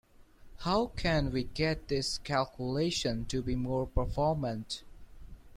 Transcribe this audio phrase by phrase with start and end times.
[0.61, 4.83] How can we get this calculation to be more performant?